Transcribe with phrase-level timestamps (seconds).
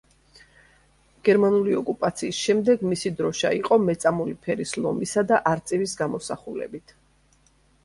[1.27, 6.99] გერმანული ოკუპაციის შემდეგ მისი დროშა იყო მეწამული ფერის ლომისა და არწივის გამოსახულებით.